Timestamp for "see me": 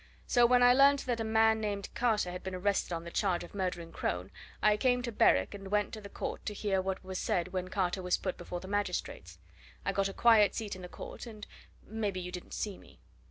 12.55-12.99